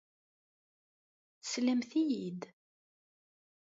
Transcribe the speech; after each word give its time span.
Teslamt-iyi-d. 1.41 2.41